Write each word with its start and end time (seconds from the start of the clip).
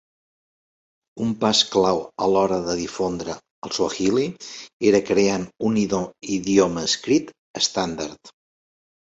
Un 1.25 1.33
pas 1.43 1.59
clau 1.75 1.99
a 2.27 2.29
l'hora 2.35 2.57
de 2.67 2.75
difondre 2.79 3.35
el 3.69 3.75
suahili 3.77 4.25
era 4.93 5.03
creant 5.11 5.47
un 5.69 5.79
idioma 5.85 6.87
escrit 6.91 7.31
estàndard. 7.65 8.35